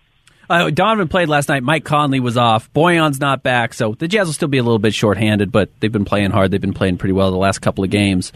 Uh, 0.51 0.69
Donovan 0.69 1.07
played 1.07 1.29
last 1.29 1.47
night. 1.47 1.63
Mike 1.63 1.85
Conley 1.85 2.19
was 2.19 2.35
off. 2.35 2.71
Bojan's 2.73 3.21
not 3.21 3.41
back, 3.41 3.73
so 3.73 3.95
the 3.97 4.09
Jazz 4.09 4.27
will 4.27 4.33
still 4.33 4.49
be 4.49 4.57
a 4.57 4.63
little 4.63 4.79
bit 4.79 4.93
shorthanded, 4.93 5.49
but 5.49 5.69
they've 5.79 5.91
been 5.91 6.03
playing 6.03 6.31
hard. 6.31 6.51
They've 6.51 6.59
been 6.59 6.73
playing 6.73 6.97
pretty 6.97 7.13
well 7.13 7.31
the 7.31 7.37
last 7.37 7.59
couple 7.59 7.85
of 7.85 7.89
games. 7.89 8.33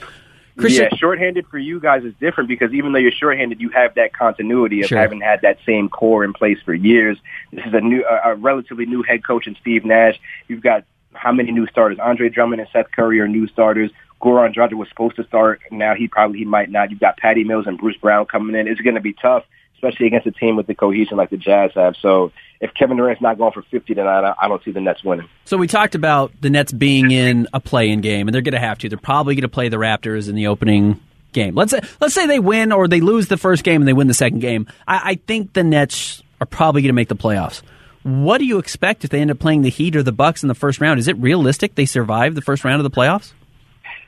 Kristian, 0.57 0.89
yeah, 0.89 0.97
shorthanded 0.97 1.45
for 1.47 1.57
you 1.57 1.81
guys 1.81 2.05
is 2.05 2.13
different 2.21 2.47
because 2.47 2.73
even 2.73 2.93
though 2.93 2.99
you're 2.99 3.11
shorthanded, 3.11 3.59
you 3.59 3.67
have 3.71 3.95
that 3.95 4.13
continuity 4.13 4.79
of 4.79 4.87
sure. 4.87 4.97
having 4.97 5.19
had 5.19 5.41
that 5.41 5.57
same 5.65 5.89
core 5.89 6.23
in 6.23 6.31
place 6.31 6.57
for 6.63 6.73
years. 6.73 7.17
This 7.51 7.65
is 7.65 7.73
a 7.73 7.81
new, 7.81 8.05
a, 8.05 8.31
a 8.31 8.35
relatively 8.35 8.85
new 8.85 9.03
head 9.03 9.27
coach 9.27 9.45
in 9.45 9.57
Steve 9.59 9.83
Nash. 9.83 10.17
You've 10.47 10.63
got 10.63 10.85
how 11.11 11.33
many 11.33 11.51
new 11.51 11.67
starters? 11.67 11.99
Andre 11.99 12.29
Drummond 12.29 12.61
and 12.61 12.69
Seth 12.71 12.91
Curry 12.91 13.19
are 13.19 13.27
new 13.27 13.47
starters. 13.47 13.91
Goran 14.21 14.55
Dragic 14.55 14.75
was 14.75 14.87
supposed 14.87 15.17
to 15.17 15.25
start. 15.25 15.59
Now 15.69 15.95
he 15.95 16.07
probably 16.07 16.39
he 16.39 16.45
might 16.45 16.71
not. 16.71 16.91
You've 16.91 17.01
got 17.01 17.17
Patty 17.17 17.43
Mills 17.43 17.67
and 17.67 17.77
Bruce 17.77 17.97
Brown 17.97 18.25
coming 18.25 18.55
in. 18.55 18.69
It's 18.69 18.79
going 18.79 18.95
to 18.95 19.01
be 19.01 19.11
tough 19.11 19.43
especially 19.75 20.07
against 20.07 20.27
a 20.27 20.31
team 20.31 20.55
with 20.55 20.67
the 20.67 20.75
cohesion 20.75 21.17
like 21.17 21.29
the 21.29 21.37
Jazz 21.37 21.71
have. 21.75 21.95
So 22.01 22.31
if 22.59 22.73
Kevin 22.73 22.97
Durant's 22.97 23.21
not 23.21 23.37
going 23.37 23.51
for 23.51 23.61
50 23.63 23.93
tonight, 23.93 24.35
I 24.39 24.47
don't 24.47 24.63
see 24.63 24.71
the 24.71 24.81
Nets 24.81 25.03
winning. 25.03 25.29
So 25.45 25.57
we 25.57 25.67
talked 25.67 25.95
about 25.95 26.31
the 26.41 26.49
Nets 26.49 26.71
being 26.71 27.11
in 27.11 27.47
a 27.53 27.59
play-in 27.59 28.01
game, 28.01 28.27
and 28.27 28.33
they're 28.33 28.41
going 28.41 28.53
to 28.53 28.59
have 28.59 28.77
to. 28.79 28.89
They're 28.89 28.97
probably 28.97 29.35
going 29.35 29.43
to 29.43 29.49
play 29.49 29.69
the 29.69 29.77
Raptors 29.77 30.29
in 30.29 30.35
the 30.35 30.47
opening 30.47 30.99
game. 31.33 31.53
Let's 31.53 31.71
say, 31.71 31.81
let's 31.99 32.13
say 32.13 32.25
they 32.25 32.39
win 32.39 32.71
or 32.71 32.87
they 32.87 33.01
lose 33.01 33.27
the 33.27 33.37
first 33.37 33.63
game 33.63 33.81
and 33.81 33.87
they 33.87 33.93
win 33.93 34.07
the 34.07 34.13
second 34.13 34.39
game. 34.39 34.67
I, 34.87 35.01
I 35.03 35.15
think 35.15 35.53
the 35.53 35.63
Nets 35.63 36.23
are 36.41 36.47
probably 36.47 36.81
going 36.81 36.89
to 36.89 36.93
make 36.93 37.09
the 37.09 37.15
playoffs. 37.15 37.61
What 38.03 38.37
do 38.37 38.45
you 38.45 38.59
expect 38.59 39.03
if 39.03 39.09
they 39.09 39.19
end 39.19 39.31
up 39.31 39.39
playing 39.39 39.63
the 39.63 39.69
Heat 39.69 39.95
or 39.95 40.03
the 40.03 40.11
Bucks 40.11 40.43
in 40.43 40.47
the 40.47 40.55
first 40.55 40.79
round? 40.79 40.99
Is 40.99 41.07
it 41.07 41.17
realistic 41.17 41.75
they 41.75 41.85
survive 41.85 42.35
the 42.35 42.41
first 42.41 42.63
round 42.63 42.79
of 42.79 42.83
the 42.83 42.95
playoffs? 42.95 43.33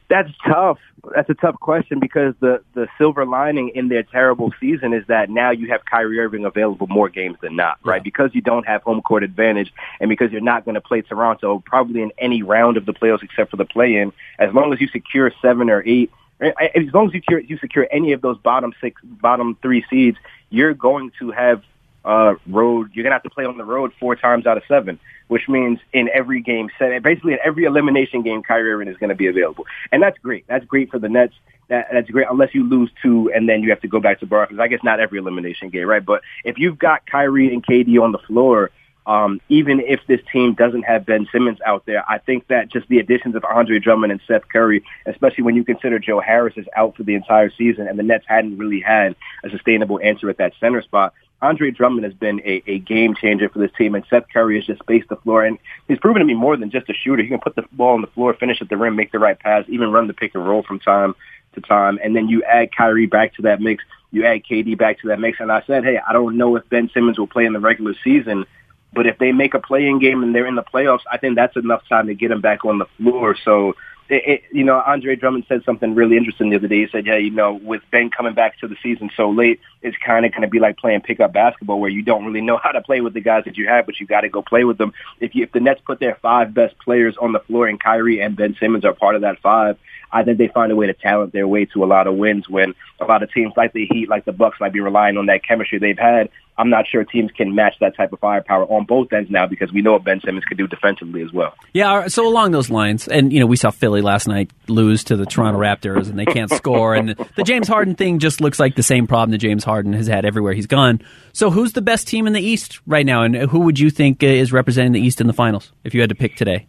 That's 0.09 0.29
tough. 0.45 0.79
That's 1.13 1.29
a 1.29 1.33
tough 1.33 1.59
question 1.59 1.99
because 1.99 2.33
the 2.39 2.61
the 2.73 2.87
silver 2.97 3.25
lining 3.25 3.69
in 3.69 3.89
their 3.89 4.03
terrible 4.03 4.53
season 4.59 4.93
is 4.93 5.05
that 5.07 5.29
now 5.29 5.51
you 5.51 5.67
have 5.69 5.83
Kyrie 5.85 6.19
Irving 6.19 6.45
available 6.45 6.87
more 6.87 7.09
games 7.09 7.37
than 7.41 7.55
not, 7.55 7.77
right? 7.83 7.97
Yeah. 7.97 8.03
Because 8.03 8.31
you 8.33 8.41
don't 8.41 8.65
have 8.65 8.83
home 8.83 9.01
court 9.01 9.23
advantage 9.23 9.73
and 9.99 10.09
because 10.09 10.31
you're 10.31 10.41
not 10.41 10.63
going 10.63 10.75
to 10.75 10.81
play 10.81 11.01
Toronto 11.01 11.61
probably 11.65 12.01
in 12.01 12.11
any 12.17 12.41
round 12.41 12.77
of 12.77 12.85
the 12.85 12.93
playoffs 12.93 13.23
except 13.23 13.51
for 13.51 13.57
the 13.57 13.65
play-in. 13.65 14.13
As 14.39 14.53
long 14.53 14.71
as 14.71 14.79
you 14.79 14.87
secure 14.87 15.31
seven 15.41 15.69
or 15.69 15.83
eight, 15.85 16.11
eh, 16.39 16.51
eh, 16.59 16.69
as 16.75 16.93
long 16.93 17.07
as 17.07 17.13
you 17.13 17.19
secure, 17.19 17.39
you 17.39 17.57
secure 17.57 17.87
any 17.91 18.13
of 18.13 18.21
those 18.21 18.37
bottom 18.37 18.73
six, 18.79 19.01
bottom 19.03 19.57
three 19.61 19.85
seeds, 19.89 20.17
you're 20.49 20.73
going 20.73 21.11
to 21.19 21.31
have 21.31 21.63
uh, 22.07 22.35
road. 22.47 22.91
You're 22.93 23.03
gonna 23.03 23.15
have 23.15 23.23
to 23.23 23.29
play 23.29 23.45
on 23.45 23.57
the 23.57 23.65
road 23.65 23.91
four 23.99 24.15
times 24.15 24.47
out 24.47 24.57
of 24.57 24.63
seven, 24.67 24.99
which 25.27 25.47
means 25.47 25.79
in 25.93 26.09
every 26.13 26.41
game 26.41 26.69
set, 26.79 27.03
basically 27.03 27.33
in 27.33 27.39
every 27.43 27.65
elimination 27.65 28.21
game, 28.23 28.41
Kyrie 28.41 28.71
Irving 28.71 28.87
is 28.87 28.97
to 28.97 29.15
be 29.15 29.27
available, 29.27 29.65
and 29.91 30.01
that's 30.01 30.17
great. 30.19 30.45
That's 30.47 30.65
great 30.65 30.89
for 30.89 30.99
the 30.99 31.09
Nets. 31.09 31.35
That, 31.67 31.87
that's 31.91 32.09
great 32.09 32.27
unless 32.31 32.55
you 32.55 32.63
lose 32.63 32.89
two 33.03 33.29
and 33.35 33.49
then 33.49 33.61
you 33.61 33.69
have 33.71 33.81
to 33.81 33.89
go 33.89 33.99
back 33.99 34.21
to 34.21 34.25
Barclays. 34.25 34.57
I 34.57 34.69
guess 34.69 34.79
not 34.85 35.01
every 35.01 35.19
elimination 35.19 35.69
game, 35.69 35.85
right? 35.85 36.03
But 36.03 36.21
if 36.45 36.57
you've 36.57 36.79
got 36.79 37.05
Kyrie 37.05 37.53
and 37.53 37.65
KD 37.65 38.01
on 38.01 38.13
the 38.13 38.19
floor, 38.19 38.71
um, 39.07 39.39
even 39.47 39.79
if 39.79 40.01
this 40.07 40.19
team 40.31 40.53
doesn't 40.53 40.83
have 40.83 41.05
Ben 41.05 41.27
Simmons 41.31 41.59
out 41.65 41.85
there, 41.85 42.03
I 42.07 42.17
think 42.19 42.47
that 42.47 42.69
just 42.69 42.87
the 42.89 42.99
additions 42.99 43.35
of 43.35 43.45
Andre 43.45 43.79
Drummond 43.79 44.11
and 44.11 44.21
Seth 44.27 44.47
Curry, 44.51 44.83
especially 45.05 45.45
when 45.45 45.55
you 45.55 45.63
consider 45.63 45.97
Joe 45.97 46.19
Harris 46.19 46.55
is 46.57 46.65
out 46.75 46.97
for 46.97 47.03
the 47.03 47.15
entire 47.15 47.49
season 47.57 47.87
and 47.87 47.97
the 47.97 48.03
Nets 48.03 48.25
hadn't 48.27 48.57
really 48.57 48.81
had 48.81 49.15
a 49.45 49.49
sustainable 49.49 49.99
answer 50.03 50.29
at 50.29 50.37
that 50.37 50.53
center 50.59 50.81
spot, 50.81 51.13
Andre 51.41 51.71
Drummond 51.71 52.03
has 52.03 52.13
been 52.13 52.41
a, 52.41 52.63
a 52.67 52.79
game 52.79 53.15
changer 53.15 53.47
for 53.47 53.59
this 53.59 53.71
team, 53.77 53.95
and 53.95 54.03
Seth 54.09 54.25
Curry 54.33 54.55
has 54.55 54.65
just 54.65 54.79
spaced 54.79 55.07
the 55.07 55.17
floor, 55.17 55.45
and 55.45 55.59
he's 55.87 55.99
proven 55.99 56.19
to 56.19 56.25
be 56.25 56.33
more 56.33 56.57
than 56.57 56.71
just 56.71 56.89
a 56.89 56.93
shooter. 56.93 57.21
He 57.21 57.29
can 57.29 57.39
put 57.39 57.55
the 57.55 57.63
ball 57.71 57.93
on 57.93 58.01
the 58.01 58.07
floor, 58.07 58.33
finish 58.33 58.61
at 58.61 58.69
the 58.69 58.77
rim, 58.77 58.95
make 58.95 59.11
the 59.11 59.19
right 59.19 59.39
pass, 59.39 59.63
even 59.67 59.91
run 59.91 60.07
the 60.07 60.13
pick 60.13 60.33
and 60.33 60.45
roll 60.45 60.63
from 60.63 60.79
time 60.79 61.15
to 61.53 61.61
time. 61.61 61.99
And 62.03 62.15
then 62.15 62.27
you 62.27 62.43
add 62.43 62.75
Kyrie 62.75 63.05
back 63.05 63.35
to 63.35 63.43
that 63.43 63.61
mix, 63.61 63.83
you 64.11 64.25
add 64.25 64.43
KD 64.49 64.77
back 64.77 64.99
to 65.01 65.09
that 65.09 65.19
mix. 65.19 65.39
And 65.39 65.51
I 65.51 65.61
said, 65.67 65.83
hey, 65.83 65.99
I 66.05 66.11
don't 66.11 66.37
know 66.37 66.55
if 66.55 66.67
Ben 66.69 66.89
Simmons 66.93 67.19
will 67.19 67.27
play 67.27 67.45
in 67.45 67.53
the 67.53 67.59
regular 67.59 67.93
season, 68.03 68.45
but 68.93 69.05
if 69.05 69.17
they 69.17 69.31
make 69.31 69.53
a 69.53 69.59
playing 69.59 69.99
game 69.99 70.23
and 70.23 70.33
they're 70.33 70.47
in 70.47 70.55
the 70.55 70.63
playoffs, 70.63 71.01
I 71.11 71.17
think 71.17 71.35
that's 71.35 71.55
enough 71.55 71.83
time 71.87 72.07
to 72.07 72.15
get 72.15 72.29
them 72.29 72.41
back 72.41 72.65
on 72.65 72.77
the 72.77 72.85
floor. 72.97 73.35
So 73.43 73.75
it, 74.09 74.23
it, 74.25 74.43
you 74.51 74.63
know, 74.63 74.81
Andre 74.85 75.15
Drummond 75.15 75.45
said 75.49 75.63
something 75.65 75.93
really 75.93 76.15
interesting 76.15 76.49
the 76.49 76.55
other 76.55 76.67
day. 76.67 76.81
He 76.81 76.87
said, 76.91 77.05
"Yeah, 77.05 77.17
you 77.17 77.31
know, 77.31 77.53
with 77.53 77.81
Ben 77.91 78.09
coming 78.09 78.33
back 78.33 78.57
to 78.59 78.67
the 78.67 78.77
season 78.81 79.09
so 79.17 79.29
late, 79.29 79.59
it's 79.81 79.97
kind 79.97 80.25
of 80.25 80.31
going 80.31 80.43
to 80.43 80.47
be 80.47 80.59
like 80.59 80.77
playing 80.77 81.01
pickup 81.01 81.33
basketball, 81.33 81.79
where 81.79 81.89
you 81.89 82.03
don't 82.03 82.25
really 82.25 82.41
know 82.41 82.57
how 82.61 82.71
to 82.71 82.81
play 82.81 83.01
with 83.01 83.13
the 83.13 83.21
guys 83.21 83.43
that 83.45 83.57
you 83.57 83.67
have, 83.67 83.85
but 83.85 83.99
you 83.99 84.07
got 84.07 84.21
to 84.21 84.29
go 84.29 84.41
play 84.41 84.63
with 84.63 84.77
them. 84.77 84.93
If 85.19 85.35
you, 85.35 85.43
if 85.43 85.51
the 85.51 85.59
Nets 85.59 85.81
put 85.85 85.99
their 85.99 86.15
five 86.21 86.53
best 86.53 86.79
players 86.79 87.17
on 87.19 87.33
the 87.33 87.39
floor, 87.41 87.67
and 87.67 87.79
Kyrie 87.79 88.21
and 88.21 88.37
Ben 88.37 88.55
Simmons 88.59 88.85
are 88.85 88.93
part 88.93 89.15
of 89.15 89.21
that 89.21 89.39
five, 89.39 89.77
I 90.11 90.23
think 90.23 90.37
they 90.37 90.47
find 90.47 90.71
a 90.71 90.75
way 90.75 90.87
to 90.87 90.93
talent 90.93 91.33
their 91.33 91.47
way 91.47 91.65
to 91.65 91.83
a 91.83 91.85
lot 91.85 92.07
of 92.07 92.15
wins. 92.15 92.47
When 92.47 92.75
a 93.01 93.05
lot 93.05 93.23
of 93.23 93.31
teams 93.33 93.53
like 93.57 93.73
the 93.73 93.85
Heat, 93.87 94.07
like 94.07 94.23
the 94.23 94.31
Bucks, 94.31 94.59
might 94.61 94.73
be 94.73 94.79
relying 94.79 95.17
on 95.17 95.25
that 95.25 95.43
chemistry 95.43 95.79
they've 95.79 95.99
had. 95.99 96.29
I'm 96.57 96.69
not 96.69 96.85
sure 96.87 97.03
teams 97.03 97.31
can 97.31 97.53
match 97.53 97.75
that 97.81 97.95
type 97.95 98.11
of 98.13 98.19
firepower 98.19 98.65
on 98.65 98.85
both 98.85 99.13
ends 99.13 99.29
now 99.29 99.45
because 99.45 99.71
we 99.71 99.81
know 99.81 99.93
what 99.93 100.03
Ben 100.03 100.19
Simmons 100.23 100.43
could 100.45 100.57
do 100.57 100.67
defensively 100.67 101.21
as 101.21 101.31
well. 101.31 101.53
Yeah, 101.73 102.07
so 102.07 102.27
along 102.27 102.51
those 102.51 102.69
lines, 102.69 103.07
and 103.07 103.31
you 103.31 103.39
know, 103.39 103.45
we 103.45 103.55
saw 103.55 103.69
Philly 103.69 104.01
last 104.01 104.27
night 104.27 104.51
lose 104.67 105.03
to 105.05 105.15
the 105.15 105.25
Toronto 105.25 105.59
Raptors, 105.59 106.09
and 106.09 106.17
they 106.17 106.25
can't 106.25 106.51
score, 106.53 106.95
and 106.95 107.15
the 107.35 107.43
James 107.43 107.67
Harden 107.67 107.95
thing 107.95 108.19
just 108.19 108.41
looks 108.41 108.59
like 108.59 108.75
the 108.75 108.83
same 108.83 109.07
problem 109.07 109.31
that 109.31 109.37
James 109.37 109.63
Harden 109.63 109.93
has 109.93 110.07
had 110.07 110.25
everywhere 110.25 110.53
he's 110.53 110.67
gone. 110.67 111.01
So, 111.33 111.51
who's 111.51 111.73
the 111.73 111.81
best 111.81 112.07
team 112.07 112.25
in 112.27 112.33
the 112.33 112.41
East 112.41 112.79
right 112.87 113.05
now, 113.05 113.23
and 113.23 113.35
who 113.35 113.59
would 113.59 113.79
you 113.79 113.89
think 113.89 114.23
is 114.23 114.51
representing 114.51 114.93
the 114.93 115.01
East 115.01 115.21
in 115.21 115.27
the 115.27 115.33
finals 115.33 115.71
if 115.83 115.93
you 115.93 116.01
had 116.01 116.09
to 116.09 116.15
pick 116.15 116.35
today? 116.35 116.67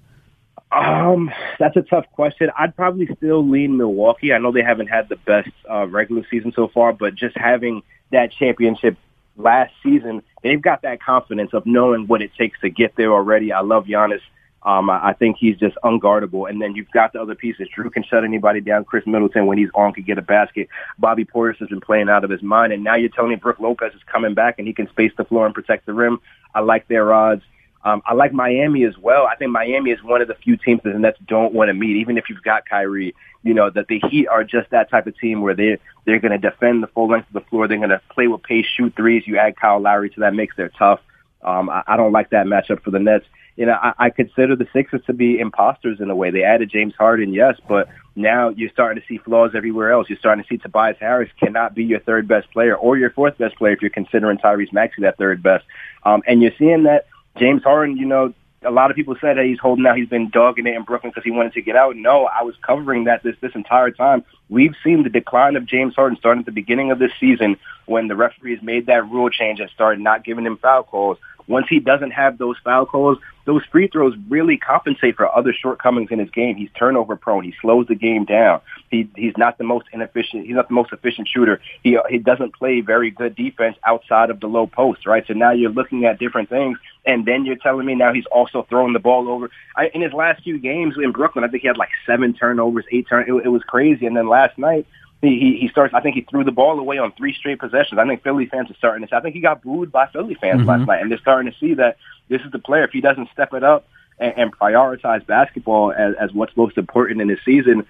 Um, 0.70 1.30
that's 1.58 1.76
a 1.76 1.82
tough 1.82 2.04
question. 2.12 2.50
I'd 2.58 2.76
probably 2.76 3.08
still 3.16 3.46
lean 3.46 3.78
Milwaukee. 3.78 4.34
I 4.34 4.38
know 4.38 4.52
they 4.52 4.62
haven't 4.62 4.88
had 4.88 5.08
the 5.08 5.16
best 5.16 5.48
uh, 5.70 5.86
regular 5.86 6.26
season 6.30 6.52
so 6.54 6.68
far, 6.68 6.92
but 6.92 7.14
just 7.14 7.36
having 7.38 7.82
that 8.10 8.32
championship 8.32 8.98
last 9.38 9.72
season, 9.82 10.22
they've 10.42 10.60
got 10.60 10.82
that 10.82 11.00
confidence 11.00 11.50
of 11.54 11.64
knowing 11.64 12.06
what 12.06 12.20
it 12.20 12.32
takes 12.36 12.60
to 12.60 12.70
get 12.70 12.94
there 12.96 13.12
already. 13.12 13.52
I 13.52 13.60
love 13.60 13.84
Giannis. 13.86 14.20
Um, 14.64 14.90
I, 14.90 15.08
I 15.08 15.12
think 15.14 15.36
he's 15.38 15.56
just 15.56 15.76
unguardable. 15.84 16.50
And 16.50 16.60
then 16.60 16.74
you've 16.74 16.90
got 16.90 17.12
the 17.12 17.22
other 17.22 17.34
pieces. 17.34 17.68
Jrue 17.76 17.90
can 17.92 18.02
shut 18.02 18.24
anybody 18.24 18.60
down. 18.60 18.84
Khris 18.84 19.06
Middleton, 19.06 19.46
when 19.46 19.56
he's 19.56 19.70
on, 19.74 19.92
can 19.92 20.02
get 20.02 20.18
a 20.18 20.22
basket. 20.22 20.68
Bobby 20.98 21.24
Portis 21.24 21.58
has 21.58 21.68
been 21.68 21.80
playing 21.80 22.08
out 22.08 22.24
of 22.24 22.30
his 22.30 22.42
mind. 22.42 22.72
And 22.72 22.82
now 22.82 22.96
you're 22.96 23.08
telling 23.08 23.30
me 23.30 23.36
Brook 23.36 23.60
Lopez 23.60 23.94
is 23.94 24.02
coming 24.10 24.34
back 24.34 24.58
and 24.58 24.66
he 24.66 24.74
can 24.74 24.88
space 24.88 25.12
the 25.16 25.24
floor 25.24 25.46
and 25.46 25.54
protect 25.54 25.86
the 25.86 25.94
rim. 25.94 26.20
I 26.54 26.60
like 26.60 26.88
their 26.88 27.12
odds. 27.12 27.42
Um, 27.84 28.02
I 28.06 28.14
like 28.14 28.32
Miami 28.32 28.84
as 28.84 28.98
well. 28.98 29.26
I 29.26 29.36
think 29.36 29.50
Miami 29.50 29.90
is 29.90 30.02
one 30.02 30.20
of 30.20 30.28
the 30.28 30.34
few 30.34 30.56
teams 30.56 30.80
that 30.84 30.92
the 30.92 30.98
Nets 30.98 31.18
don't 31.26 31.54
want 31.54 31.68
to 31.68 31.74
meet, 31.74 31.96
even 31.96 32.18
if 32.18 32.24
you've 32.28 32.42
got 32.42 32.68
Kyrie. 32.68 33.14
You 33.44 33.54
know 33.54 33.70
that 33.70 33.86
the 33.86 34.00
Heat 34.10 34.26
are 34.26 34.42
just 34.42 34.70
that 34.70 34.90
type 34.90 35.06
of 35.06 35.16
team 35.18 35.42
where 35.42 35.54
they 35.54 35.78
they're 36.04 36.18
going 36.18 36.32
to 36.32 36.38
defend 36.38 36.82
the 36.82 36.88
full 36.88 37.08
length 37.08 37.28
of 37.28 37.34
the 37.34 37.48
floor. 37.48 37.68
They're 37.68 37.78
going 37.78 37.90
to 37.90 38.02
play 38.10 38.26
with 38.26 38.42
pace, 38.42 38.66
shoot 38.76 38.94
threes. 38.96 39.22
You 39.26 39.38
add 39.38 39.56
Kyle 39.56 39.80
Lowry 39.80 40.10
to 40.10 40.20
that 40.20 40.34
mix, 40.34 40.56
they're 40.56 40.70
tough. 40.70 41.00
Um, 41.42 41.70
I, 41.70 41.84
I 41.86 41.96
don't 41.96 42.12
like 42.12 42.30
that 42.30 42.46
matchup 42.46 42.82
for 42.82 42.90
the 42.90 42.98
Nets. 42.98 43.24
You 43.56 43.66
know, 43.66 43.72
I, 43.80 43.92
I 43.98 44.10
consider 44.10 44.56
the 44.56 44.66
Sixers 44.72 45.02
to 45.06 45.12
be 45.12 45.38
imposters 45.38 46.00
in 46.00 46.10
a 46.10 46.16
way. 46.16 46.30
They 46.30 46.42
added 46.42 46.70
James 46.70 46.94
Harden, 46.96 47.32
yes, 47.32 47.56
but 47.68 47.88
now 48.14 48.50
you're 48.50 48.70
starting 48.70 49.00
to 49.00 49.06
see 49.08 49.18
flaws 49.18 49.52
everywhere 49.54 49.92
else. 49.92 50.08
You're 50.08 50.18
starting 50.18 50.44
to 50.44 50.48
see 50.48 50.58
Tobias 50.58 50.96
Harris 50.98 51.30
cannot 51.40 51.74
be 51.74 51.84
your 51.84 52.00
third 52.00 52.26
best 52.26 52.50
player 52.52 52.76
or 52.76 52.98
your 52.98 53.10
fourth 53.10 53.38
best 53.38 53.56
player 53.56 53.72
if 53.72 53.80
you're 53.80 53.90
considering 53.90 54.38
Tyrese 54.38 54.72
Maxey 54.72 55.02
that 55.02 55.16
third 55.16 55.42
best. 55.42 55.64
Um, 56.04 56.22
and 56.26 56.42
you're 56.42 56.52
seeing 56.58 56.84
that 56.84 57.06
James 57.38 57.62
Harden, 57.62 57.96
you 57.96 58.06
know, 58.06 58.34
a 58.62 58.70
lot 58.70 58.90
of 58.90 58.96
people 58.96 59.14
said 59.20 59.36
that 59.36 59.44
he's 59.44 59.58
holding 59.60 59.86
out. 59.86 59.96
He's 59.96 60.08
been 60.08 60.30
dogging 60.30 60.66
it 60.66 60.74
in 60.74 60.82
Brooklyn 60.82 61.10
because 61.10 61.24
he 61.24 61.30
wanted 61.30 61.52
to 61.52 61.62
get 61.62 61.76
out. 61.76 61.96
No, 61.96 62.26
I 62.26 62.42
was 62.42 62.56
covering 62.60 63.04
that 63.04 63.22
this 63.22 63.36
this 63.40 63.54
entire 63.54 63.90
time. 63.90 64.24
We've 64.48 64.74
seen 64.82 65.04
the 65.04 65.10
decline 65.10 65.56
of 65.56 65.64
James 65.66 65.94
Harden 65.94 66.18
starting 66.18 66.40
at 66.40 66.46
the 66.46 66.52
beginning 66.52 66.90
of 66.90 66.98
this 66.98 67.12
season 67.20 67.56
when 67.86 68.08
the 68.08 68.16
referees 68.16 68.60
made 68.60 68.86
that 68.86 69.08
rule 69.08 69.30
change 69.30 69.60
and 69.60 69.70
started 69.70 70.00
not 70.00 70.24
giving 70.24 70.44
him 70.44 70.56
foul 70.56 70.82
calls. 70.82 71.18
Once 71.48 71.66
he 71.68 71.80
doesn't 71.80 72.10
have 72.10 72.38
those 72.38 72.56
foul 72.62 72.86
calls, 72.86 73.18
those 73.46 73.64
free 73.72 73.88
throws 73.88 74.14
really 74.28 74.58
compensate 74.58 75.16
for 75.16 75.34
other 75.34 75.54
shortcomings 75.54 76.10
in 76.10 76.18
his 76.18 76.28
game. 76.30 76.54
He's 76.54 76.68
turnover 76.78 77.16
prone. 77.16 77.42
He 77.42 77.54
slows 77.62 77.86
the 77.86 77.94
game 77.94 78.26
down. 78.26 78.60
He 78.90 79.08
he's 79.16 79.32
not 79.38 79.56
the 79.56 79.64
most 79.64 79.86
inefficient. 79.90 80.46
He's 80.46 80.54
not 80.54 80.68
the 80.68 80.74
most 80.74 80.92
efficient 80.92 81.28
shooter. 81.28 81.60
He 81.82 81.98
he 82.10 82.18
doesn't 82.18 82.54
play 82.54 82.82
very 82.82 83.10
good 83.10 83.34
defense 83.34 83.78
outside 83.86 84.28
of 84.28 84.40
the 84.40 84.46
low 84.46 84.66
post, 84.66 85.06
right? 85.06 85.24
So 85.26 85.32
now 85.32 85.52
you're 85.52 85.70
looking 85.70 86.04
at 86.04 86.18
different 86.18 86.50
things, 86.50 86.78
and 87.06 87.24
then 87.24 87.46
you're 87.46 87.56
telling 87.56 87.86
me 87.86 87.94
now 87.94 88.12
he's 88.12 88.26
also 88.26 88.66
throwing 88.68 88.92
the 88.92 88.98
ball 88.98 89.30
over. 89.30 89.50
I, 89.74 89.88
in 89.94 90.02
his 90.02 90.12
last 90.12 90.42
few 90.42 90.58
games 90.58 90.96
in 91.02 91.12
Brooklyn, 91.12 91.42
I 91.42 91.48
think 91.48 91.62
he 91.62 91.68
had 91.68 91.78
like 91.78 91.90
seven 92.04 92.34
turnovers, 92.34 92.84
eight 92.92 93.08
turn. 93.08 93.24
It, 93.26 93.46
it 93.46 93.48
was 93.48 93.62
crazy. 93.62 94.04
And 94.04 94.14
then 94.14 94.28
last 94.28 94.58
night 94.58 94.86
he, 95.20 95.58
he 95.60 95.68
starts. 95.68 95.94
I 95.94 96.00
think 96.00 96.14
he 96.14 96.22
threw 96.22 96.44
the 96.44 96.52
ball 96.52 96.78
away 96.78 96.98
on 96.98 97.12
three 97.12 97.34
straight 97.34 97.58
possessions. 97.58 97.98
I 97.98 98.06
think 98.06 98.22
Philly 98.22 98.46
fans 98.46 98.70
are 98.70 98.74
starting 98.74 99.02
to. 99.02 99.10
See, 99.10 99.16
I 99.16 99.20
think 99.20 99.34
he 99.34 99.40
got 99.40 99.62
booed 99.62 99.90
by 99.90 100.06
Philly 100.06 100.34
fans 100.34 100.60
mm-hmm. 100.60 100.68
last 100.68 100.86
night, 100.86 101.02
and 101.02 101.10
they're 101.10 101.18
starting 101.18 101.50
to 101.50 101.58
see 101.58 101.74
that 101.74 101.96
this 102.28 102.40
is 102.42 102.52
the 102.52 102.58
player. 102.58 102.84
If 102.84 102.92
he 102.92 103.00
doesn't 103.00 103.28
step 103.32 103.52
it 103.52 103.64
up 103.64 103.88
and, 104.18 104.34
and 104.36 104.56
prioritize 104.56 105.26
basketball 105.26 105.92
as, 105.92 106.14
as 106.20 106.32
what's 106.32 106.56
most 106.56 106.78
important 106.78 107.20
in 107.20 107.28
his 107.28 107.40
season, 107.44 107.84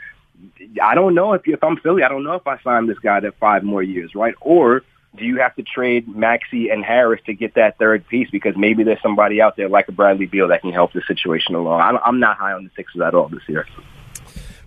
I 0.82 0.94
don't 0.94 1.14
know 1.14 1.34
if 1.34 1.42
if 1.44 1.62
I'm 1.62 1.76
Philly, 1.76 2.02
I 2.02 2.08
don't 2.08 2.24
know 2.24 2.34
if 2.34 2.46
I 2.46 2.58
sign 2.62 2.86
this 2.86 2.98
guy 2.98 3.20
to 3.20 3.32
five 3.32 3.62
more 3.62 3.82
years, 3.82 4.14
right? 4.14 4.34
Or 4.40 4.82
do 5.16 5.24
you 5.24 5.38
have 5.38 5.54
to 5.56 5.62
trade 5.62 6.08
Maxey 6.08 6.70
and 6.70 6.84
Harris 6.84 7.20
to 7.26 7.34
get 7.34 7.54
that 7.54 7.78
third 7.78 8.06
piece 8.08 8.30
because 8.30 8.54
maybe 8.56 8.84
there's 8.84 9.02
somebody 9.02 9.40
out 9.40 9.56
there 9.56 9.68
like 9.68 9.88
a 9.88 9.92
Bradley 9.92 10.26
Beal 10.26 10.48
that 10.48 10.62
can 10.62 10.72
help 10.72 10.92
the 10.92 11.02
situation 11.06 11.54
along? 11.54 11.80
I'm, 11.80 11.98
I'm 12.04 12.20
not 12.20 12.36
high 12.38 12.52
on 12.52 12.64
the 12.64 12.70
Sixers 12.76 13.02
at 13.02 13.14
all 13.14 13.28
this 13.28 13.42
year. 13.48 13.66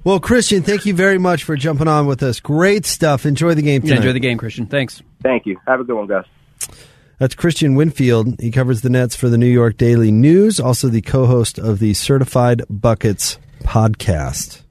Well, 0.03 0.19
Kristian, 0.19 0.63
thank 0.63 0.85
you 0.87 0.95
very 0.95 1.19
much 1.19 1.43
for 1.43 1.55
jumping 1.55 1.87
on 1.87 2.07
with 2.07 2.23
us. 2.23 2.39
Great 2.39 2.85
stuff. 2.87 3.25
Enjoy 3.25 3.53
the 3.53 3.61
game 3.61 3.81
tonight. 3.81 3.93
Yeah, 3.93 3.97
enjoy 3.97 4.13
the 4.13 4.19
game, 4.19 4.37
Kristian. 4.39 4.67
Thanks. 4.69 5.03
Thank 5.21 5.45
you. 5.45 5.59
Have 5.67 5.79
a 5.79 5.83
good 5.83 5.95
one, 5.95 6.07
guys. 6.07 6.25
That's 7.19 7.35
Kristian 7.35 7.77
Winfield. 7.77 8.39
He 8.39 8.49
covers 8.49 8.81
the 8.81 8.89
Nets 8.89 9.15
for 9.15 9.29
the 9.29 9.37
New 9.37 9.45
York 9.45 9.77
Daily 9.77 10.11
News, 10.11 10.59
also 10.59 10.87
the 10.87 11.01
co 11.01 11.27
host 11.27 11.59
of 11.59 11.77
the 11.77 11.93
Certified 11.93 12.63
Buckets 12.67 13.37
podcast. 13.59 14.63